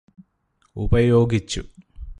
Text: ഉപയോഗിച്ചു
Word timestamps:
ഉപയോഗിച്ചു 0.75 1.61